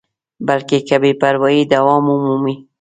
[0.47, 2.55] بلکې که بې پروایي دوام ومومي.